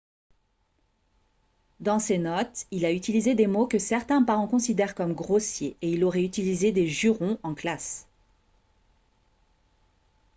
dans 1.79 1.99
ses 1.99 2.17
notes 2.17 2.65
il 2.71 2.85
a 2.85 2.91
utilisé 2.91 3.35
des 3.35 3.45
mots 3.45 3.67
que 3.67 3.77
certains 3.77 4.23
parents 4.23 4.47
considèrent 4.47 4.95
comme 4.95 5.13
grossiers 5.13 5.77
et 5.83 5.91
il 5.91 6.03
aurait 6.03 6.23
utilisé 6.23 6.71
des 6.71 6.87
jurons 6.87 7.37
en 7.43 7.53
classe 7.53 8.07